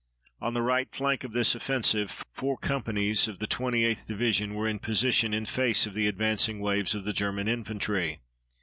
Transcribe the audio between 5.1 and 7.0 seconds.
in face of the advancing waves